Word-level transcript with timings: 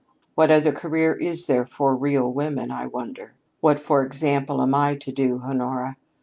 "What 0.33 0.49
other 0.49 0.71
career 0.71 1.13
is 1.13 1.45
there 1.45 1.63
for 1.63 1.95
real 1.95 2.33
women, 2.33 2.71
I 2.71 2.87
wonder? 2.87 3.35
What, 3.59 3.79
for 3.79 4.01
example, 4.03 4.59
am 4.59 4.73
I 4.73 4.95
to 4.95 5.11
do, 5.11 5.43
Honora? 5.45 5.95